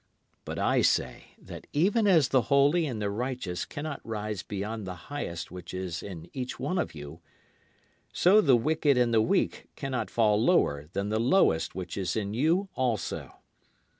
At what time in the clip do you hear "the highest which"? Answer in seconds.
4.87-5.75